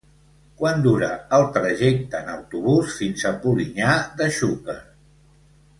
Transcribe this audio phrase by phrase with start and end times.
[0.61, 4.81] Quant dura el trajecte en autobús fins a Polinyà de Xúquer?